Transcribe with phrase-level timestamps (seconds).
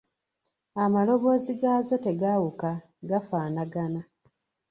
[0.83, 2.69] "Amaloboozi gaazo tegaawuka,
[3.09, 4.01] gafaanagana."